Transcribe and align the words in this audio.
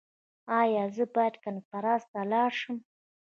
ایا 0.61 0.83
زه 0.95 1.03
باید 1.15 1.35
کنفرانس 1.43 2.03
ته 2.11 2.19
لاړ 2.31 2.51
شم؟ 2.59 2.77